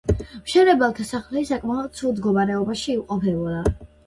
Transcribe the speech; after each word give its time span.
მშენებელთა 0.37 1.05
სახლი 1.09 1.43
საკმაოდ 1.49 1.93
ცუდ 2.01 2.15
მდგომარეობაში 2.15 2.97
იმყოფებოდა. 2.97 3.63